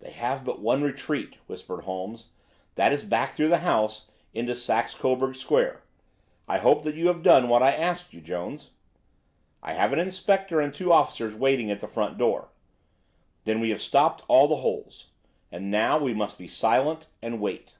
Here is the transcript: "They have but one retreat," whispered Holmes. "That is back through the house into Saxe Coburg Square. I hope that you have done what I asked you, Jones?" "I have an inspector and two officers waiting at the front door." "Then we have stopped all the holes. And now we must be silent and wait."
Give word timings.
"They 0.00 0.10
have 0.10 0.44
but 0.44 0.58
one 0.58 0.82
retreat," 0.82 1.36
whispered 1.46 1.82
Holmes. 1.82 2.30
"That 2.74 2.92
is 2.92 3.04
back 3.04 3.34
through 3.34 3.46
the 3.50 3.58
house 3.58 4.10
into 4.34 4.56
Saxe 4.56 4.92
Coburg 4.92 5.36
Square. 5.36 5.84
I 6.48 6.58
hope 6.58 6.82
that 6.82 6.96
you 6.96 7.06
have 7.06 7.22
done 7.22 7.48
what 7.48 7.62
I 7.62 7.70
asked 7.70 8.12
you, 8.12 8.20
Jones?" 8.20 8.72
"I 9.62 9.74
have 9.74 9.92
an 9.92 10.00
inspector 10.00 10.60
and 10.60 10.74
two 10.74 10.92
officers 10.92 11.36
waiting 11.36 11.70
at 11.70 11.78
the 11.78 11.86
front 11.86 12.18
door." 12.18 12.48
"Then 13.44 13.60
we 13.60 13.70
have 13.70 13.80
stopped 13.80 14.24
all 14.26 14.48
the 14.48 14.56
holes. 14.62 15.10
And 15.52 15.70
now 15.70 15.96
we 15.96 16.12
must 16.12 16.38
be 16.38 16.48
silent 16.48 17.06
and 17.22 17.40
wait." 17.40 17.76